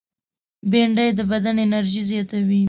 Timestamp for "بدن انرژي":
1.31-2.03